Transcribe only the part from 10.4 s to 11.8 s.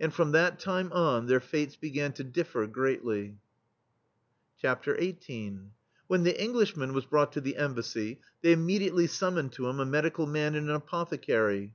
and an apothecary.